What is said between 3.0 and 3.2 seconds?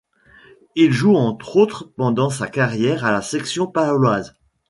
à